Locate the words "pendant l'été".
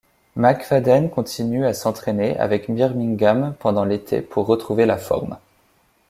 3.59-4.21